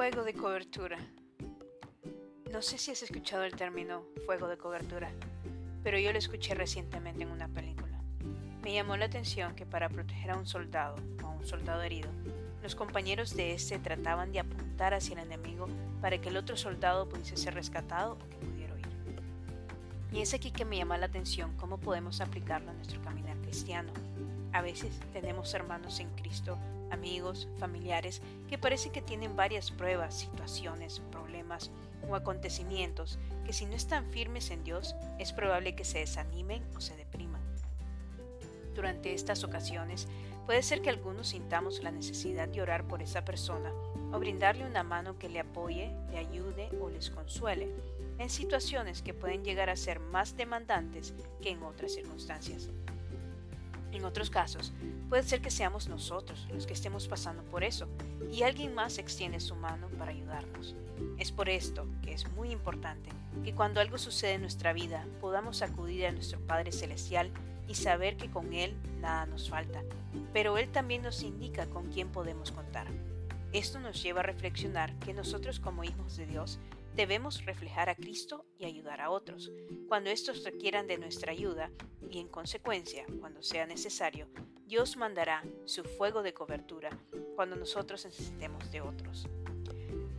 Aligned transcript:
Fuego 0.00 0.24
de 0.24 0.32
cobertura. 0.32 0.96
No 2.50 2.62
sé 2.62 2.78
si 2.78 2.90
has 2.90 3.02
escuchado 3.02 3.44
el 3.44 3.54
término 3.54 4.06
fuego 4.24 4.48
de 4.48 4.56
cobertura, 4.56 5.12
pero 5.82 5.98
yo 5.98 6.10
lo 6.10 6.18
escuché 6.18 6.54
recientemente 6.54 7.24
en 7.24 7.30
una 7.30 7.48
película. 7.48 8.00
Me 8.62 8.72
llamó 8.72 8.96
la 8.96 9.04
atención 9.04 9.54
que 9.54 9.66
para 9.66 9.90
proteger 9.90 10.30
a 10.30 10.38
un 10.38 10.46
soldado 10.46 10.96
o 11.22 11.26
a 11.26 11.30
un 11.32 11.44
soldado 11.44 11.82
herido, 11.82 12.08
los 12.62 12.74
compañeros 12.74 13.36
de 13.36 13.52
este 13.52 13.78
trataban 13.78 14.32
de 14.32 14.38
apuntar 14.38 14.94
hacia 14.94 15.20
el 15.20 15.26
enemigo 15.26 15.68
para 16.00 16.18
que 16.18 16.30
el 16.30 16.38
otro 16.38 16.56
soldado 16.56 17.06
pudiese 17.06 17.36
ser 17.36 17.52
rescatado 17.52 18.14
o 18.14 18.18
que 18.30 18.36
pudiera 18.38 18.72
huir. 18.72 18.88
Y 20.12 20.22
es 20.22 20.32
aquí 20.32 20.50
que 20.50 20.64
me 20.64 20.78
llama 20.78 20.96
la 20.96 21.06
atención 21.06 21.54
cómo 21.58 21.76
podemos 21.76 22.22
aplicarlo 22.22 22.70
a 22.70 22.72
nuestro 22.72 23.02
caminar 23.02 23.36
cristiano. 23.42 23.92
A 24.54 24.62
veces 24.62 24.98
tenemos 25.12 25.52
hermanos 25.52 26.00
en 26.00 26.08
Cristo, 26.16 26.56
amigos, 26.90 27.48
familiares, 27.58 28.22
que 28.48 28.58
parece 28.58 28.90
que 28.90 29.02
tienen 29.02 29.36
varias 29.36 29.70
pruebas, 29.70 30.14
situaciones, 30.14 31.00
problemas 31.10 31.70
o 32.08 32.14
acontecimientos 32.14 33.18
que 33.44 33.52
si 33.52 33.66
no 33.66 33.74
están 33.74 34.10
firmes 34.10 34.50
en 34.50 34.64
Dios 34.64 34.94
es 35.18 35.32
probable 35.32 35.74
que 35.74 35.84
se 35.84 36.00
desanimen 36.00 36.62
o 36.76 36.80
se 36.80 36.96
depriman. 36.96 37.42
Durante 38.74 39.12
estas 39.12 39.44
ocasiones 39.44 40.08
puede 40.46 40.62
ser 40.62 40.82
que 40.82 40.90
algunos 40.90 41.28
sintamos 41.28 41.82
la 41.82 41.90
necesidad 41.90 42.48
de 42.48 42.62
orar 42.62 42.86
por 42.86 43.02
esa 43.02 43.24
persona 43.24 43.72
o 44.12 44.18
brindarle 44.18 44.66
una 44.66 44.82
mano 44.82 45.18
que 45.18 45.28
le 45.28 45.40
apoye, 45.40 45.92
le 46.10 46.18
ayude 46.18 46.70
o 46.80 46.88
les 46.88 47.10
consuele 47.10 47.68
en 48.18 48.28
situaciones 48.28 49.02
que 49.02 49.14
pueden 49.14 49.44
llegar 49.44 49.70
a 49.70 49.76
ser 49.76 50.00
más 50.00 50.36
demandantes 50.36 51.14
que 51.40 51.50
en 51.50 51.62
otras 51.62 51.92
circunstancias. 51.92 52.68
En 53.92 54.04
otros 54.04 54.30
casos, 54.30 54.72
puede 55.08 55.22
ser 55.22 55.40
que 55.40 55.50
seamos 55.50 55.88
nosotros 55.88 56.46
los 56.52 56.66
que 56.66 56.74
estemos 56.74 57.08
pasando 57.08 57.42
por 57.44 57.64
eso 57.64 57.88
y 58.30 58.42
alguien 58.42 58.74
más 58.74 58.98
extiende 58.98 59.40
su 59.40 59.56
mano 59.56 59.88
para 59.98 60.12
ayudarnos. 60.12 60.76
Es 61.18 61.32
por 61.32 61.48
esto 61.48 61.86
que 62.02 62.12
es 62.12 62.30
muy 62.32 62.50
importante 62.50 63.10
que 63.44 63.54
cuando 63.54 63.80
algo 63.80 63.98
sucede 63.98 64.34
en 64.34 64.42
nuestra 64.42 64.72
vida 64.72 65.06
podamos 65.20 65.62
acudir 65.62 66.06
a 66.06 66.12
nuestro 66.12 66.40
Padre 66.40 66.72
Celestial 66.72 67.30
y 67.68 67.74
saber 67.74 68.16
que 68.16 68.30
con 68.30 68.52
Él 68.52 68.76
nada 69.00 69.26
nos 69.26 69.48
falta, 69.48 69.82
pero 70.32 70.58
Él 70.58 70.70
también 70.70 71.02
nos 71.02 71.22
indica 71.22 71.66
con 71.66 71.90
quién 71.90 72.08
podemos 72.08 72.52
contar. 72.52 72.86
Esto 73.52 73.80
nos 73.80 74.00
lleva 74.02 74.20
a 74.20 74.24
reflexionar 74.24 74.94
que 75.00 75.12
nosotros 75.12 75.58
como 75.58 75.82
hijos 75.82 76.16
de 76.16 76.26
Dios 76.26 76.58
debemos 76.94 77.44
reflejar 77.44 77.88
a 77.88 77.94
Cristo 77.94 78.46
y 78.58 78.64
ayudar 78.64 79.00
a 79.00 79.10
otros, 79.10 79.50
cuando 79.88 80.10
estos 80.10 80.44
requieran 80.44 80.86
de 80.86 80.98
nuestra 80.98 81.32
ayuda, 81.32 81.70
y 82.10 82.18
en 82.18 82.28
consecuencia, 82.28 83.04
cuando 83.20 83.42
sea 83.42 83.66
necesario, 83.66 84.28
Dios 84.66 84.96
mandará 84.96 85.42
su 85.64 85.84
fuego 85.84 86.22
de 86.22 86.34
cobertura 86.34 86.90
cuando 87.36 87.56
nosotros 87.56 88.04
necesitemos 88.04 88.70
de 88.70 88.80
otros. 88.80 89.28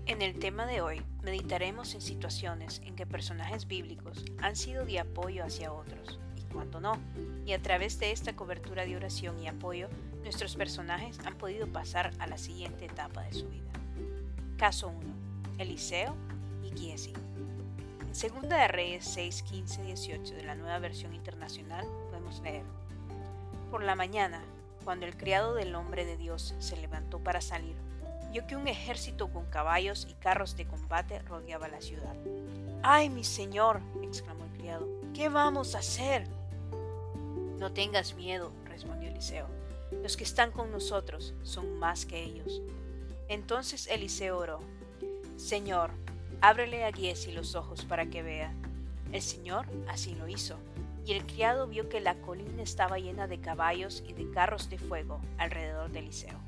En 0.05 0.21
el 0.21 0.39
tema 0.39 0.65
de 0.65 0.81
hoy, 0.81 1.05
meditaremos 1.21 1.93
en 1.93 2.01
situaciones 2.01 2.81
en 2.83 2.95
que 2.95 3.05
personajes 3.05 3.67
bíblicos 3.67 4.25
han 4.39 4.55
sido 4.55 4.85
de 4.85 4.99
apoyo 4.99 5.43
hacia 5.43 5.71
otros 5.71 6.19
y 6.35 6.43
cuando 6.51 6.81
no, 6.81 6.99
y 7.45 7.53
a 7.53 7.61
través 7.61 7.99
de 7.99 8.11
esta 8.11 8.35
cobertura 8.35 8.85
de 8.85 8.95
oración 8.95 9.39
y 9.39 9.47
apoyo, 9.47 9.89
nuestros 10.23 10.55
personajes 10.55 11.19
han 11.19 11.37
podido 11.37 11.67
pasar 11.67 12.11
a 12.19 12.27
la 12.27 12.37
siguiente 12.37 12.85
etapa 12.85 13.21
de 13.23 13.33
su 13.33 13.47
vida. 13.47 13.71
Caso 14.57 14.89
1. 14.89 14.99
Eliseo 15.59 16.15
En 18.11 18.15
Segunda 18.15 18.57
de 18.57 18.67
Reyes 18.67 19.05
6, 19.05 19.43
15, 19.43 19.83
18 19.83 20.35
de 20.35 20.43
la 20.43 20.55
nueva 20.55 20.79
versión 20.79 21.13
internacional 21.13 21.85
podemos 22.09 22.41
leer. 22.41 22.63
Por 23.69 23.83
la 23.83 23.95
mañana, 23.95 24.41
cuando 24.83 25.05
el 25.05 25.15
criado 25.15 25.53
del 25.53 25.75
hombre 25.75 26.05
de 26.05 26.17
Dios 26.17 26.55
se 26.59 26.77
levantó 26.77 27.19
para 27.19 27.41
salir, 27.41 27.75
vio 28.31 28.47
que 28.47 28.55
un 28.55 28.67
ejército 28.67 29.29
con 29.29 29.45
caballos 29.45 30.07
y 30.09 30.13
carros 30.15 30.55
de 30.55 30.65
combate 30.65 31.19
rodeaba 31.19 31.67
la 31.67 31.81
ciudad. 31.81 32.15
¡Ay, 32.83 33.09
mi 33.09 33.23
señor! 33.23 33.81
exclamó 34.01 34.45
el 34.45 34.51
criado. 34.51 34.87
¿Qué 35.13 35.29
vamos 35.29 35.75
a 35.75 35.79
hacer? 35.79 36.27
No 37.59 37.71
tengas 37.71 38.15
miedo, 38.15 38.51
respondió 38.65 39.09
Eliseo. 39.09 39.47
Los 40.03 40.17
que 40.17 40.23
están 40.23 40.51
con 40.51 40.71
nosotros 40.71 41.33
son 41.43 41.79
más 41.79 42.05
que 42.05 42.23
ellos. 42.23 42.61
Entonces 43.29 43.87
Eliseo 43.87 44.37
oró. 44.37 44.59
Señor, 45.37 45.91
Ábrele 46.43 46.85
a 46.85 46.91
Giesi 46.91 47.31
los 47.31 47.53
ojos 47.53 47.85
para 47.85 48.07
que 48.07 48.23
vea. 48.23 48.51
El 49.11 49.21
Señor 49.21 49.67
así 49.87 50.15
lo 50.15 50.27
hizo, 50.27 50.57
y 51.05 51.11
el 51.11 51.23
criado 51.23 51.67
vio 51.67 51.87
que 51.87 52.01
la 52.01 52.15
colina 52.15 52.63
estaba 52.63 52.97
llena 52.97 53.27
de 53.27 53.39
caballos 53.39 54.03
y 54.07 54.13
de 54.13 54.27
carros 54.31 54.67
de 54.67 54.79
fuego 54.79 55.21
alrededor 55.37 55.91
de 55.91 55.99
Eliseo. 55.99 56.39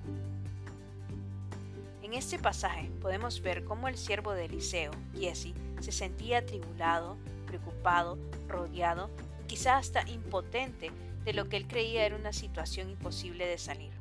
En 2.01 2.15
este 2.15 2.39
pasaje 2.39 2.89
podemos 3.01 3.41
ver 3.43 3.65
cómo 3.65 3.87
el 3.87 3.95
siervo 3.95 4.33
de 4.33 4.45
Eliseo, 4.45 4.91
Giesi, 5.13 5.53
se 5.79 5.91
sentía 5.91 6.39
atribulado, 6.39 7.15
preocupado, 7.45 8.17
rodeado, 8.47 9.11
quizá 9.45 9.77
hasta 9.77 10.09
impotente 10.09 10.91
de 11.23 11.33
lo 11.33 11.49
que 11.49 11.57
él 11.57 11.67
creía 11.67 12.03
era 12.03 12.15
una 12.15 12.33
situación 12.33 12.89
imposible 12.89 13.45
de 13.45 13.59
salir. 13.59 13.93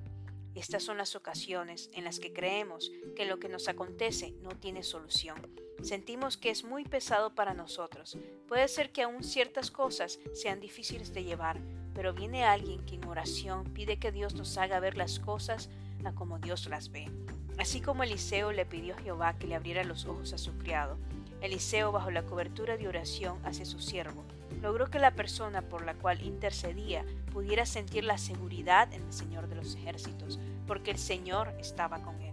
Estas 0.55 0.85
son 0.85 0.97
las 0.97 1.17
ocasiones 1.17 1.91
en 1.93 2.05
las 2.05 2.19
que 2.19 2.33
creemos 2.33 2.91
que 3.15 3.27
lo 3.27 3.39
que 3.39 3.51
nos 3.51 3.69
acontece 3.69 4.35
no 4.43 4.51
tiene 4.51 4.83
solución. 4.83 5.37
Sentimos 5.83 6.37
que 6.37 6.51
es 6.51 6.65
muy 6.65 6.85
pesado 6.85 7.35
para 7.35 7.55
nosotros. 7.55 8.17
Puede 8.47 8.69
ser 8.69 8.93
que 8.93 9.03
aún 9.03 9.25
ciertas 9.25 9.71
cosas 9.73 10.21
sean 10.33 10.61
difíciles 10.61 11.13
de 11.13 11.25
llevar, 11.25 11.59
pero 11.93 12.15
viene 12.15 12.45
alguien 12.45 12.85
que 12.87 12.95
en 12.95 13.05
oración 13.05 13.65
pide 13.75 13.99
que 13.99 14.13
Dios 14.13 14.35
nos 14.35 14.57
haga 14.59 14.79
ver 14.79 14.97
las 14.97 15.19
cosas 15.19 15.69
a 16.05 16.13
como 16.13 16.39
Dios 16.39 16.67
las 16.69 16.91
ve. 16.91 17.11
Así 17.59 17.81
como 17.81 18.05
Eliseo 18.05 18.53
le 18.53 18.65
pidió 18.65 18.95
a 18.95 18.99
Jehová 18.99 19.37
que 19.39 19.47
le 19.47 19.57
abriera 19.57 19.83
los 19.83 20.07
ojos 20.07 20.33
a 20.33 20.39
su 20.39 20.57
criado, 20.57 20.99
Eliseo, 21.41 21.91
bajo 21.91 22.13
la 22.13 22.23
cobertura 22.23 22.77
de 22.77 22.87
oración 22.87 23.45
hacia 23.45 23.65
su 23.65 23.81
siervo, 23.81 24.25
logró 24.61 24.89
que 24.89 25.01
la 25.01 25.17
persona 25.17 25.63
por 25.63 25.85
la 25.85 25.95
cual 25.95 26.23
intercedía 26.23 27.05
pudiera 27.33 27.67
sentir 27.67 28.05
la 28.05 28.19
seguridad 28.19 28.93
en 28.93 29.03
el 29.03 29.13
Señor 29.13 29.49
de 29.49 29.57
los 29.57 29.75
ejércitos, 29.75 30.39
porque 30.69 30.93
el 30.93 30.99
Señor 30.99 31.53
estaba 31.59 32.01
con 32.03 32.21
él. 32.23 32.32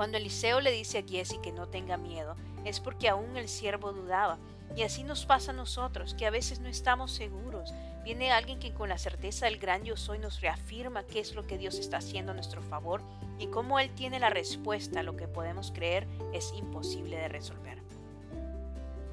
Cuando 0.00 0.16
Eliseo 0.16 0.62
le 0.62 0.72
dice 0.72 0.96
a 0.96 1.02
Giesi 1.02 1.36
que 1.42 1.52
no 1.52 1.68
tenga 1.68 1.98
miedo, 1.98 2.34
es 2.64 2.80
porque 2.80 3.10
aún 3.10 3.36
el 3.36 3.50
siervo 3.50 3.92
dudaba. 3.92 4.38
Y 4.74 4.82
así 4.82 5.04
nos 5.04 5.26
pasa 5.26 5.50
a 5.50 5.54
nosotros, 5.54 6.14
que 6.14 6.24
a 6.24 6.30
veces 6.30 6.58
no 6.58 6.70
estamos 6.70 7.12
seguros. 7.12 7.74
Viene 8.02 8.32
alguien 8.32 8.58
que 8.58 8.72
con 8.72 8.88
la 8.88 8.96
certeza 8.96 9.44
del 9.44 9.58
gran 9.58 9.84
yo 9.84 9.98
soy 9.98 10.18
nos 10.18 10.40
reafirma 10.40 11.02
qué 11.02 11.20
es 11.20 11.34
lo 11.34 11.46
que 11.46 11.58
Dios 11.58 11.78
está 11.78 11.98
haciendo 11.98 12.32
a 12.32 12.34
nuestro 12.34 12.62
favor 12.62 13.02
y 13.38 13.48
cómo 13.48 13.78
Él 13.78 13.90
tiene 13.90 14.18
la 14.18 14.30
respuesta 14.30 15.00
a 15.00 15.02
lo 15.02 15.18
que 15.18 15.28
podemos 15.28 15.70
creer 15.70 16.06
es 16.32 16.50
imposible 16.56 17.18
de 17.18 17.28
resolver. 17.28 17.82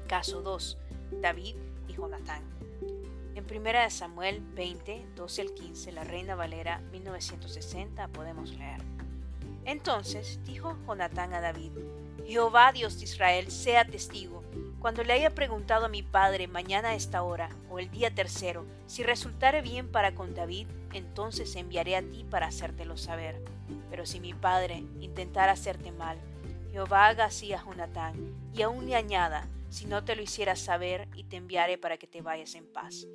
Caso 0.06 0.40
2. 0.40 0.78
David 1.20 1.56
y 1.86 1.92
Jonatán. 1.92 2.44
En 3.34 3.44
1 3.44 3.90
Samuel 3.90 4.40
20, 4.54 5.04
12 5.16 5.42
al 5.42 5.52
15, 5.52 5.92
la 5.92 6.04
Reina 6.04 6.34
Valera 6.34 6.80
1960 6.92 8.08
podemos 8.08 8.54
leer. 8.54 8.97
Entonces 9.68 10.40
dijo 10.44 10.78
Jonatán 10.86 11.34
a 11.34 11.42
David, 11.42 11.72
Jehová 12.26 12.72
Dios 12.72 12.98
de 12.98 13.04
Israel 13.04 13.50
sea 13.50 13.84
testigo, 13.84 14.42
cuando 14.78 15.04
le 15.04 15.12
haya 15.12 15.34
preguntado 15.34 15.84
a 15.84 15.90
mi 15.90 16.02
padre 16.02 16.48
mañana 16.48 16.88
a 16.88 16.94
esta 16.94 17.22
hora 17.22 17.50
o 17.68 17.78
el 17.78 17.90
día 17.90 18.14
tercero, 18.14 18.64
si 18.86 19.02
resultare 19.02 19.60
bien 19.60 19.92
para 19.92 20.14
con 20.14 20.34
David, 20.34 20.68
entonces 20.94 21.54
enviaré 21.54 21.96
a 21.96 22.02
ti 22.02 22.24
para 22.24 22.46
hacértelo 22.46 22.96
saber. 22.96 23.44
Pero 23.90 24.06
si 24.06 24.20
mi 24.20 24.32
padre 24.32 24.84
intentara 25.00 25.52
hacerte 25.52 25.92
mal, 25.92 26.16
Jehová 26.72 27.08
haga 27.08 27.26
así 27.26 27.52
a 27.52 27.62
Jonatán, 27.62 28.14
y 28.54 28.62
aún 28.62 28.86
le 28.86 28.94
añada, 28.94 29.50
si 29.68 29.84
no 29.84 30.02
te 30.02 30.16
lo 30.16 30.22
hiciera 30.22 30.56
saber, 30.56 31.08
y 31.14 31.24
te 31.24 31.36
enviaré 31.36 31.76
para 31.76 31.98
que 31.98 32.06
te 32.06 32.22
vayas 32.22 32.54
en 32.54 32.72
paz. 32.72 33.06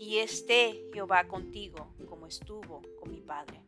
Y 0.00 0.18
esté 0.18 0.88
Jehová 0.92 1.28
contigo, 1.28 1.94
como 2.08 2.26
estuvo 2.26 2.82
con 2.98 3.12
mi 3.12 3.20
padre. 3.20 3.62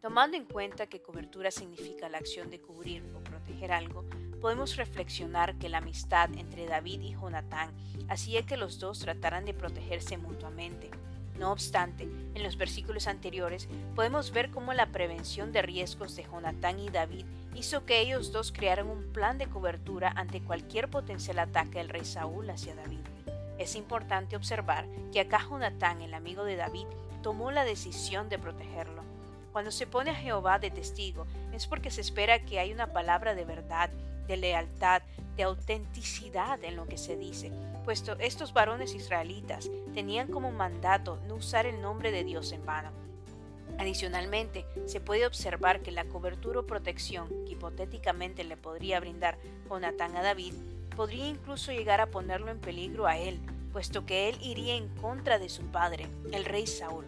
Tomando 0.00 0.36
en 0.36 0.44
cuenta 0.44 0.86
que 0.86 1.02
cobertura 1.02 1.50
significa 1.50 2.08
la 2.08 2.18
acción 2.18 2.50
de 2.50 2.60
cubrir 2.60 3.02
o 3.16 3.24
proteger 3.24 3.72
algo, 3.72 4.04
podemos 4.40 4.76
reflexionar 4.76 5.58
que 5.58 5.68
la 5.68 5.78
amistad 5.78 6.30
entre 6.36 6.66
David 6.66 7.00
y 7.00 7.14
Jonatán 7.14 7.70
hacía 8.08 8.46
que 8.46 8.56
los 8.56 8.78
dos 8.78 9.00
trataran 9.00 9.44
de 9.44 9.54
protegerse 9.54 10.16
mutuamente. 10.16 10.88
No 11.36 11.50
obstante, 11.50 12.04
en 12.04 12.42
los 12.44 12.56
versículos 12.56 13.08
anteriores 13.08 13.68
podemos 13.96 14.30
ver 14.30 14.52
cómo 14.52 14.72
la 14.72 14.86
prevención 14.86 15.50
de 15.50 15.62
riesgos 15.62 16.14
de 16.14 16.22
Jonatán 16.22 16.78
y 16.78 16.90
David 16.90 17.24
hizo 17.56 17.84
que 17.84 18.00
ellos 18.00 18.30
dos 18.30 18.52
crearan 18.52 18.88
un 18.88 19.12
plan 19.12 19.36
de 19.36 19.48
cobertura 19.48 20.12
ante 20.14 20.40
cualquier 20.40 20.88
potencial 20.88 21.40
ataque 21.40 21.78
del 21.78 21.88
rey 21.88 22.04
Saúl 22.04 22.48
hacia 22.50 22.76
David. 22.76 23.00
Es 23.58 23.74
importante 23.74 24.36
observar 24.36 24.86
que 25.12 25.18
acá 25.18 25.40
Jonatán, 25.40 26.02
el 26.02 26.14
amigo 26.14 26.44
de 26.44 26.54
David, 26.54 26.86
tomó 27.20 27.50
la 27.50 27.64
decisión 27.64 28.28
de 28.28 28.38
protegerlo. 28.38 29.07
Cuando 29.52 29.70
se 29.70 29.86
pone 29.86 30.10
a 30.10 30.14
Jehová 30.14 30.58
de 30.58 30.70
testigo 30.70 31.26
es 31.52 31.66
porque 31.66 31.90
se 31.90 32.00
espera 32.00 32.44
que 32.44 32.58
hay 32.58 32.72
una 32.72 32.92
palabra 32.92 33.34
de 33.34 33.44
verdad, 33.44 33.90
de 34.26 34.36
lealtad, 34.36 35.02
de 35.36 35.44
autenticidad 35.44 36.62
en 36.64 36.76
lo 36.76 36.86
que 36.86 36.98
se 36.98 37.16
dice, 37.16 37.50
puesto 37.84 38.16
estos 38.18 38.52
varones 38.52 38.94
israelitas 38.94 39.70
tenían 39.94 40.28
como 40.28 40.50
mandato 40.52 41.18
no 41.26 41.36
usar 41.36 41.64
el 41.66 41.80
nombre 41.80 42.12
de 42.12 42.24
Dios 42.24 42.52
en 42.52 42.66
vano. 42.66 42.90
Adicionalmente, 43.78 44.66
se 44.86 45.00
puede 45.00 45.26
observar 45.26 45.80
que 45.80 45.92
la 45.92 46.04
cobertura 46.04 46.60
o 46.60 46.66
protección 46.66 47.28
que 47.46 47.52
hipotéticamente 47.52 48.42
le 48.42 48.56
podría 48.56 48.98
brindar 48.98 49.38
Jonatán 49.70 50.16
a 50.16 50.22
David 50.22 50.54
podría 50.96 51.28
incluso 51.28 51.70
llegar 51.70 52.00
a 52.00 52.10
ponerlo 52.10 52.50
en 52.50 52.58
peligro 52.58 53.06
a 53.06 53.16
él, 53.16 53.38
puesto 53.72 54.04
que 54.04 54.28
él 54.28 54.36
iría 54.42 54.74
en 54.74 54.88
contra 54.96 55.38
de 55.38 55.48
su 55.48 55.62
padre, 55.66 56.08
el 56.32 56.44
rey 56.44 56.66
Saúl. 56.66 57.04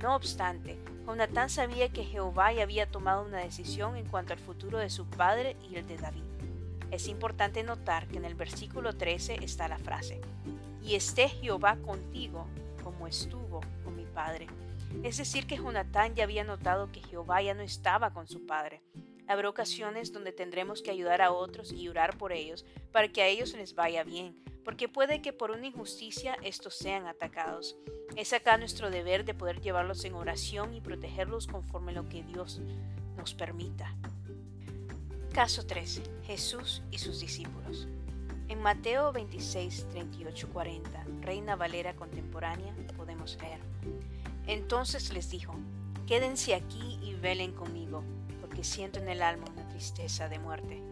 No 0.00 0.14
obstante, 0.14 0.78
Jonatán 1.06 1.48
sabía 1.48 1.88
que 1.88 2.04
Jehová 2.04 2.52
ya 2.52 2.64
había 2.64 2.90
tomado 2.90 3.24
una 3.24 3.38
decisión 3.38 3.96
en 3.96 4.06
cuanto 4.06 4.32
al 4.32 4.40
futuro 4.40 4.78
de 4.78 4.90
su 4.90 5.06
padre 5.06 5.56
y 5.70 5.76
el 5.76 5.86
de 5.86 5.96
David. 5.98 6.24
Es 6.90 7.06
importante 7.06 7.62
notar 7.62 8.08
que 8.08 8.16
en 8.16 8.24
el 8.24 8.34
versículo 8.34 8.92
13 8.92 9.38
está 9.42 9.68
la 9.68 9.78
frase, 9.78 10.20
y 10.82 10.96
esté 10.96 11.28
Jehová 11.28 11.76
contigo 11.76 12.48
como 12.82 13.06
estuvo 13.06 13.60
con 13.84 13.94
mi 13.94 14.04
padre. 14.04 14.48
Es 15.04 15.16
decir, 15.16 15.46
que 15.46 15.56
Jonatán 15.56 16.16
ya 16.16 16.24
había 16.24 16.42
notado 16.42 16.90
que 16.90 17.02
Jehová 17.02 17.40
ya 17.40 17.54
no 17.54 17.62
estaba 17.62 18.12
con 18.12 18.26
su 18.26 18.44
padre. 18.44 18.82
Habrá 19.28 19.48
ocasiones 19.48 20.12
donde 20.12 20.32
tendremos 20.32 20.82
que 20.82 20.90
ayudar 20.90 21.22
a 21.22 21.32
otros 21.32 21.72
y 21.72 21.88
orar 21.88 22.18
por 22.18 22.32
ellos 22.32 22.64
para 22.92 23.08
que 23.08 23.22
a 23.22 23.28
ellos 23.28 23.54
les 23.54 23.74
vaya 23.74 24.02
bien, 24.02 24.36
porque 24.66 24.88
puede 24.88 25.22
que 25.22 25.32
por 25.32 25.52
una 25.52 25.68
injusticia 25.68 26.36
estos 26.42 26.74
sean 26.74 27.06
atacados. 27.06 27.76
Es 28.16 28.32
acá 28.32 28.58
nuestro 28.58 28.90
deber 28.90 29.24
de 29.24 29.32
poder 29.32 29.60
llevarlos 29.60 30.04
en 30.04 30.14
oración 30.14 30.74
y 30.74 30.80
protegerlos 30.80 31.46
conforme 31.46 31.92
lo 31.92 32.08
que 32.08 32.24
Dios 32.24 32.60
nos 33.16 33.32
permita. 33.32 33.94
Caso 35.32 35.64
13. 35.64 36.02
Jesús 36.24 36.82
y 36.90 36.98
sus 36.98 37.20
discípulos. 37.20 37.86
En 38.48 38.60
Mateo 38.60 39.12
26, 39.12 39.86
38, 39.92 40.48
40, 40.52 41.04
Reina 41.20 41.54
Valera 41.54 41.94
contemporánea, 41.94 42.74
podemos 42.96 43.38
leer. 43.40 43.60
Entonces 44.48 45.12
les 45.12 45.30
dijo, 45.30 45.54
quédense 46.08 46.56
aquí 46.56 46.98
y 47.00 47.14
velen 47.14 47.52
conmigo, 47.52 48.02
porque 48.40 48.64
siento 48.64 48.98
en 48.98 49.08
el 49.10 49.22
alma 49.22 49.44
una 49.54 49.68
tristeza 49.68 50.28
de 50.28 50.40
muerte. 50.40 50.82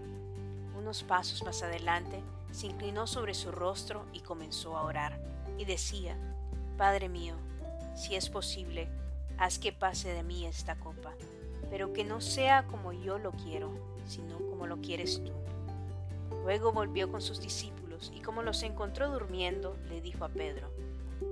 Unos 0.79 1.03
pasos 1.03 1.43
más 1.43 1.65
adelante, 1.65 2.23
se 2.55 2.69
inclinó 2.69 3.09
sobre 3.09 3.35
su 3.35 3.51
rostro 3.51 4.07
y 4.13 4.21
comenzó 4.21 4.77
a 4.77 4.85
orar, 4.85 5.19
y 5.59 5.65
decía, 5.65 6.17
Padre 6.79 7.09
mío, 7.09 7.35
si 7.97 8.15
es 8.15 8.31
posible, 8.31 8.89
haz 9.39 9.59
que 9.59 9.73
pase 9.73 10.13
de 10.13 10.23
mí 10.23 10.47
esta 10.47 10.77
copa, 10.77 11.15
pero 11.69 11.93
que 11.93 12.05
no 12.05 12.21
sea 12.21 12.67
como 12.69 12.93
yo 12.93 13.19
lo 13.19 13.33
quiero, 13.33 13.73
sino 14.07 14.39
como 14.39 14.69
lo 14.69 14.81
quieres 14.81 15.21
tú. 15.25 15.33
Luego 16.45 16.71
volvió 16.71 17.11
con 17.11 17.21
sus 17.21 17.41
discípulos 17.41 18.13
y 18.15 18.21
como 18.21 18.43
los 18.43 18.63
encontró 18.63 19.11
durmiendo, 19.11 19.77
le 19.89 20.01
dijo 20.01 20.25
a 20.25 20.29
Pedro, 20.29 20.71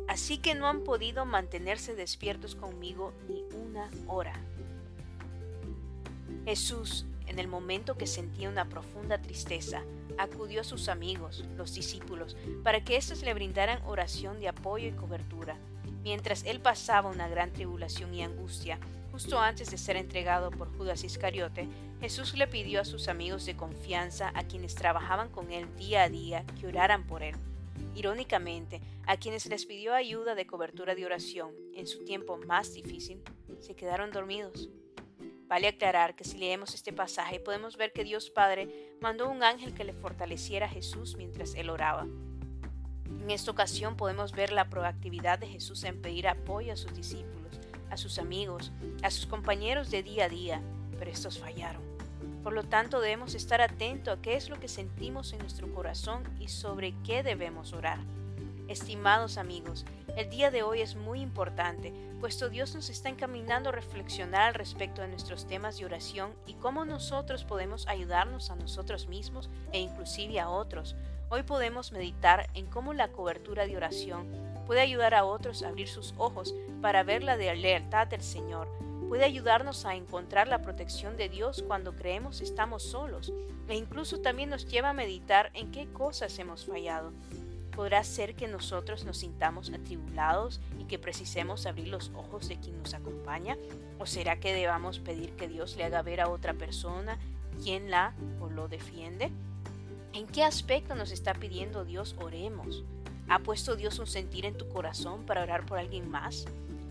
Así 0.09 0.39
que 0.39 0.57
no 0.57 0.67
han 0.67 0.83
podido 0.83 1.25
mantenerse 1.25 1.95
despiertos 1.95 2.57
conmigo 2.57 3.13
ni 3.29 3.45
una 3.57 3.91
hora. 4.09 4.35
Jesús, 6.45 7.07
en 7.27 7.39
el 7.39 7.47
momento 7.47 7.97
que 7.97 8.07
sentía 8.09 8.49
una 8.49 8.69
profunda 8.69 9.23
tristeza, 9.23 9.83
acudió 10.19 10.61
a 10.61 10.65
sus 10.65 10.89
amigos, 10.89 11.45
los 11.57 11.75
discípulos, 11.75 12.37
para 12.63 12.83
que 12.85 12.97
éstos 12.97 13.23
le 13.23 13.35
brindaran 13.35 13.83
oración 13.85 14.41
de 14.41 14.49
apoyo 14.49 14.89
y 14.89 14.93
cobertura. 14.93 15.59
Mientras 16.03 16.45
él 16.45 16.61
pasaba 16.61 17.11
una 17.11 17.29
gran 17.29 17.53
tribulación 17.53 18.13
y 18.15 18.23
angustia, 18.23 18.79
justo 19.13 19.39
antes 19.39 19.71
de 19.71 19.79
ser 19.79 19.97
entregado 19.97 20.51
por 20.51 20.77
Judas 20.77 21.05
Iscariote, 21.05 21.69
Jesús 22.01 22.35
le 22.37 22.49
pidió 22.49 22.81
a 22.81 22.85
sus 22.85 23.09
amigos 23.09 23.47
de 23.47 23.57
confianza, 23.57 24.33
a 24.35 24.45
quienes 24.45 24.75
trabajaban 24.75 25.29
con 25.29 25.53
él 25.53 25.69
día 25.77 26.03
a 26.03 26.09
día, 26.09 26.45
que 26.59 26.67
oraran 26.67 27.07
por 27.07 27.23
él. 27.23 27.37
Irónicamente, 27.95 28.81
a 29.07 29.17
quienes 29.17 29.47
les 29.47 29.67
pidió 29.67 29.95
ayuda 29.95 30.35
de 30.35 30.47
cobertura 30.47 30.95
de 30.95 31.05
oración 31.05 31.53
en 31.75 31.87
su 31.87 32.05
tiempo 32.05 32.39
más 32.39 32.73
difícil, 32.73 33.23
se 33.61 33.77
quedaron 33.77 34.11
dormidos. 34.11 34.69
Vale 35.47 35.69
aclarar 35.69 36.17
que 36.17 36.25
si 36.25 36.39
leemos 36.39 36.75
este 36.75 36.93
pasaje 36.95 37.39
podemos 37.39 37.77
ver 37.77 37.93
que 37.93 38.05
Dios 38.05 38.31
Padre 38.31 38.92
mandó 39.03 39.29
un 39.29 39.43
ángel 39.43 39.75
que 39.75 39.85
le 39.85 39.93
fortaleciera 39.93 40.67
a 40.67 40.71
Jesús 40.71 41.17
mientras 41.19 41.55
él 41.57 41.69
oraba. 41.71 42.07
En 43.21 43.31
esta 43.31 43.51
ocasión 43.51 43.97
podemos 43.97 44.33
ver 44.33 44.53
la 44.53 44.71
proactividad 44.71 45.39
de 45.39 45.49
Jesús 45.49 45.85
en 45.85 46.01
pedir 46.01 46.29
apoyo 46.29 46.73
a 46.73 46.77
sus 46.77 46.95
discípulos, 46.95 47.61
a 47.91 47.97
sus 47.97 48.19
amigos, 48.19 48.73
a 49.03 49.11
sus 49.11 49.27
compañeros 49.27 49.91
de 49.91 50.03
día 50.03 50.27
a 50.27 50.29
día, 50.29 50.63
pero 50.99 51.11
estos 51.11 51.39
fallaron. 51.39 51.83
Por 52.43 52.53
lo 52.53 52.63
tanto, 52.63 53.01
debemos 53.01 53.35
estar 53.35 53.61
atentos 53.61 54.17
a 54.17 54.23
qué 54.23 54.37
es 54.37 54.49
lo 54.49 54.59
que 54.59 54.69
sentimos 54.69 55.33
en 55.33 55.41
nuestro 55.41 55.73
corazón 55.75 56.23
y 56.41 56.49
sobre 56.49 56.95
qué 57.05 57.23
debemos 57.23 57.73
orar. 57.73 57.99
Estimados 58.69 59.39
amigos, 59.39 59.85
el 60.17 60.31
día 60.31 60.51
de 60.51 60.63
hoy 60.63 60.81
es 60.81 60.97
muy 60.97 61.21
importante, 61.21 61.93
puesto 62.21 62.49
Dios 62.49 62.75
nos 62.75 62.89
está 62.89 63.09
encaminando 63.09 63.69
a 63.69 63.73
reflexionar 63.73 64.57
respecto 64.57 65.03
de 65.03 65.09
nuestros 65.09 65.47
temas 65.47 65.79
de 65.79 65.85
oración 65.85 66.33
y 66.47 66.55
cómo 66.55 66.85
nosotros 66.85 67.45
podemos 67.45 67.87
ayudarnos 67.89 68.51
a 68.51 68.57
nosotros 68.57 69.09
mismos 69.09 69.51
e 69.73 69.81
inclusive 69.81 70.41
a 70.41 70.49
otros. 70.49 70.97
Hoy 71.29 71.43
podemos 71.43 71.93
meditar 71.93 72.49
en 72.55 72.67
cómo 72.67 72.95
la 72.95 73.09
cobertura 73.09 73.67
de 73.67 73.77
oración 73.77 74.27
puede 74.67 74.81
ayudar 74.81 75.15
a 75.15 75.25
otros 75.25 75.63
a 75.63 75.69
abrir 75.69 75.89
sus 75.89 76.15
ojos 76.17 76.55
para 76.81 77.03
ver 77.03 77.23
la 77.23 77.37
lealtad 77.37 78.07
del 78.07 78.23
Señor, 78.23 78.69
puede 79.13 79.27
ayudarnos 79.27 79.85
a 79.85 79.95
encontrar 79.95 80.49
la 80.49 80.63
protección 80.63 81.19
de 81.19 81.29
Dios 81.29 81.63
cuando 81.69 81.95
creemos 81.95 82.41
estamos 82.41 82.83
solos 82.83 83.31
e 83.69 83.77
incluso 83.77 84.23
también 84.23 84.49
nos 84.49 84.65
lleva 84.67 84.89
a 84.89 84.95
meditar 84.95 85.51
en 85.53 85.71
qué 85.71 85.87
cosas 85.93 86.39
hemos 86.39 86.65
fallado. 86.65 87.13
Podrá 87.75 88.05
ser 88.05 88.35
que 88.35 88.49
nosotros 88.49 89.05
nos 89.05 89.19
sintamos 89.19 89.71
atribulados 89.71 90.61
y 90.79 90.85
que 90.85 90.99
precisemos 90.99 91.67
abrir 91.67 91.89
los 91.89 92.11
ojos 92.15 92.49
de 92.49 92.59
quien 92.59 92.79
nos 92.79 92.95
acompaña, 92.95 93.57
o 93.99 94.07
será 94.07 94.39
que 94.39 94.53
debamos 94.53 94.99
pedir 94.99 95.33
que 95.37 95.49
Dios 95.49 95.77
le 95.77 95.85
haga 95.85 96.03
ver 96.03 96.21
a 96.21 96.29
otra 96.29 96.55
persona 96.55 97.19
quien 97.63 97.91
la 97.91 98.15
o 98.41 98.49
lo 98.49 98.69
defiende. 98.69 99.31
¿En 100.13 100.27
qué 100.27 100.45
aspecto 100.45 100.95
nos 100.95 101.11
está 101.11 101.33
pidiendo 101.35 101.85
Dios 101.85 102.15
oremos? 102.21 102.85
¿Ha 103.29 103.39
puesto 103.39 103.77
Dios 103.77 103.99
un 103.99 104.07
sentir 104.07 104.45
en 104.45 104.57
tu 104.57 104.69
corazón 104.69 105.25
para 105.25 105.43
orar 105.43 105.65
por 105.65 105.79
alguien 105.79 106.11
más? 106.11 106.45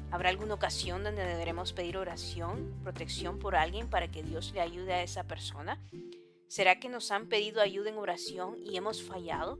¿Habrá 0.09 0.29
alguna 0.29 0.55
ocasión 0.55 1.03
donde 1.03 1.23
deberemos 1.23 1.71
pedir 1.71 1.97
oración, 1.97 2.73
protección 2.83 3.37
por 3.39 3.55
alguien 3.55 3.89
para 3.89 4.09
que 4.09 4.23
Dios 4.23 4.51
le 4.53 4.61
ayude 4.61 4.93
a 4.93 5.03
esa 5.03 5.23
persona? 5.23 5.79
¿Será 6.47 6.79
que 6.79 6.89
nos 6.89 7.11
han 7.11 7.27
pedido 7.27 7.61
ayuda 7.61 7.91
en 7.91 7.97
oración 7.97 8.57
y 8.65 8.75
hemos 8.75 9.03
fallado? 9.03 9.59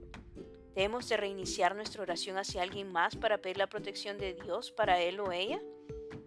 ¿Debemos 0.75 1.09
de 1.09 1.17
reiniciar 1.17 1.75
nuestra 1.75 2.01
oración 2.01 2.37
hacia 2.37 2.61
alguien 2.61 2.91
más 2.91 3.17
para 3.17 3.39
pedir 3.39 3.57
la 3.57 3.67
protección 3.67 4.17
de 4.17 4.33
Dios 4.33 4.71
para 4.71 5.01
él 5.01 5.19
o 5.19 5.33
ella? 5.33 5.61